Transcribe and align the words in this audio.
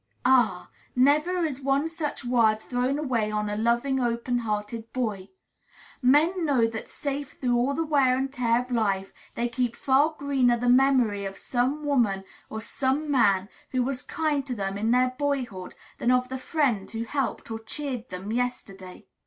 Ah! 0.25 0.71
never 0.95 1.45
is 1.45 1.61
one 1.61 1.87
such 1.87 2.25
word 2.25 2.59
thrown 2.59 2.97
away 2.97 3.29
on 3.29 3.51
a 3.51 3.55
loving, 3.55 3.99
open 3.99 4.39
hearted 4.39 4.91
boy. 4.93 5.29
Men 6.01 6.43
know 6.43 6.65
that 6.65 6.89
safe 6.89 7.33
through 7.33 7.55
all 7.55 7.75
the 7.75 7.85
wear 7.85 8.17
and 8.17 8.33
tear 8.33 8.61
of 8.63 8.71
life 8.71 9.13
they 9.35 9.47
keep 9.47 9.75
far 9.75 10.15
greener 10.17 10.57
the 10.57 10.69
memory 10.69 11.23
of 11.23 11.37
some 11.37 11.85
woman 11.85 12.23
or 12.49 12.61
some 12.61 13.11
man 13.11 13.47
who 13.69 13.83
was 13.83 14.01
kind 14.01 14.43
to 14.47 14.55
them 14.55 14.75
in 14.75 14.89
their 14.89 15.13
boyhood 15.19 15.75
than 15.99 16.09
of 16.09 16.29
the 16.29 16.39
friend 16.39 16.89
who 16.89 17.03
helped 17.03 17.51
or 17.51 17.59
cheered 17.59 18.09
them 18.09 18.31
yesterday. 18.31 19.05